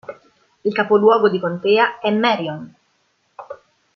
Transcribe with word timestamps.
Il 0.63 0.73
capoluogo 0.73 1.29
di 1.29 1.39
contea 1.39 1.99
è 1.99 2.09
Marion. 2.09 2.73